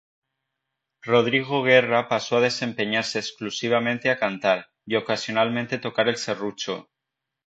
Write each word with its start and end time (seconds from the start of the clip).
Rodrigo 1.05 1.61
Guerra 1.61 2.07
pasó 2.09 2.37
a 2.37 2.41
desempeñarse 2.41 3.19
exclusivamente 3.19 4.09
a 4.09 4.17
cantar 4.17 4.71
y 4.83 4.95
ocasionalmente 4.95 5.77
tocar 5.77 6.09
el 6.09 6.17
serrucho. 6.17 6.89